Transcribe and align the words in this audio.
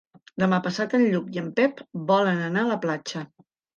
Demà 0.43 0.57
passat 0.67 0.95
en 0.99 1.03
Lluc 1.11 1.29
i 1.37 1.39
en 1.43 1.51
Pep 1.59 1.83
volen 2.13 2.43
anar 2.47 2.65
a 2.67 2.71
la 2.71 2.79
platja. 2.87 3.23